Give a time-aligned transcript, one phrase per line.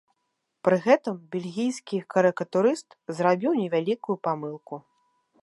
[0.67, 4.75] Пры гэтым бельгійскі карыкатурыст зрабіў невялікую памылку.